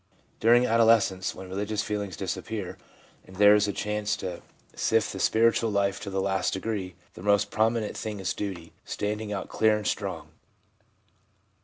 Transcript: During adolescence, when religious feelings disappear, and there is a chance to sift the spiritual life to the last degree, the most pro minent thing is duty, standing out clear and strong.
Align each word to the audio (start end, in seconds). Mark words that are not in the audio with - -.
During 0.39 0.65
adolescence, 0.65 1.35
when 1.35 1.47
religious 1.47 1.83
feelings 1.83 2.17
disappear, 2.17 2.79
and 3.27 3.35
there 3.35 3.53
is 3.53 3.67
a 3.67 3.71
chance 3.71 4.15
to 4.17 4.41
sift 4.75 5.13
the 5.13 5.19
spiritual 5.19 5.69
life 5.69 5.99
to 5.99 6.09
the 6.09 6.19
last 6.19 6.53
degree, 6.53 6.95
the 7.13 7.21
most 7.21 7.51
pro 7.51 7.67
minent 7.69 7.95
thing 7.95 8.19
is 8.19 8.33
duty, 8.33 8.73
standing 8.83 9.31
out 9.31 9.47
clear 9.47 9.77
and 9.77 9.85
strong. 9.85 10.29